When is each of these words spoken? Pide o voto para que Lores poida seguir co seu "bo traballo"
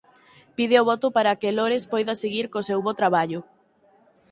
Pide 0.55 0.75
o 0.81 0.87
voto 0.91 1.07
para 1.15 1.37
que 1.39 1.55
Lores 1.57 1.83
poida 1.91 2.13
seguir 2.23 2.45
co 2.51 2.67
seu 2.69 2.79
"bo 2.85 2.93
traballo" 2.99 3.39